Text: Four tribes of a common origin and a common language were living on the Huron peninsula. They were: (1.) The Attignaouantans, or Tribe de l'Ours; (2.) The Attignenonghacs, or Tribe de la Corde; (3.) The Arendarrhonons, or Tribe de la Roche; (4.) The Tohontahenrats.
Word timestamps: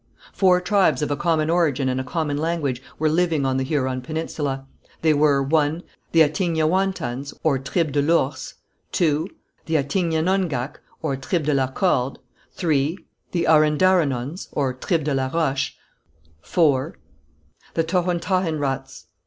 Four 0.33 0.59
tribes 0.61 1.03
of 1.03 1.11
a 1.11 1.15
common 1.15 1.51
origin 1.51 1.87
and 1.87 2.01
a 2.01 2.03
common 2.03 2.35
language 2.35 2.81
were 2.97 3.07
living 3.07 3.45
on 3.45 3.57
the 3.57 3.63
Huron 3.63 4.01
peninsula. 4.01 4.65
They 5.03 5.13
were: 5.13 5.43
(1.) 5.43 5.83
The 6.11 6.21
Attignaouantans, 6.21 7.35
or 7.43 7.59
Tribe 7.59 7.91
de 7.91 8.01
l'Ours; 8.01 8.55
(2.) 8.93 9.27
The 9.67 9.75
Attignenonghacs, 9.75 10.79
or 11.03 11.15
Tribe 11.17 11.43
de 11.43 11.53
la 11.53 11.67
Corde; 11.67 12.17
(3.) 12.53 12.97
The 13.31 13.43
Arendarrhonons, 13.47 14.47
or 14.53 14.73
Tribe 14.73 15.03
de 15.03 15.13
la 15.13 15.27
Roche; 15.31 15.75
(4.) 16.41 16.97
The 17.75 17.83
Tohontahenrats. 17.83 19.03